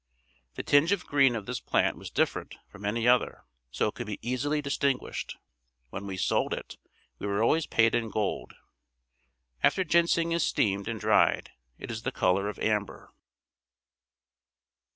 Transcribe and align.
The 0.55 0.63
tinge 0.63 0.91
of 0.91 1.05
green 1.05 1.35
of 1.35 1.45
this 1.45 1.59
plant 1.59 1.95
was 1.95 2.09
different 2.09 2.55
from 2.71 2.85
any 2.85 3.07
other 3.07 3.45
so 3.69 3.91
could 3.91 4.07
be 4.07 4.17
easily 4.27 4.59
distinguished. 4.59 5.37
When 5.91 6.07
we 6.07 6.17
sold 6.17 6.55
it, 6.55 6.77
we 7.19 7.27
were 7.27 7.43
always 7.43 7.67
paid 7.67 7.93
in 7.93 8.09
gold. 8.09 8.55
After 9.61 9.83
ginseng 9.83 10.31
is 10.31 10.43
steamed 10.43 10.87
and 10.87 10.99
dried, 10.99 11.51
it 11.77 11.91
is 11.91 12.01
the 12.01 12.11
color 12.11 12.49
of 12.49 12.57
amber. 12.57 13.13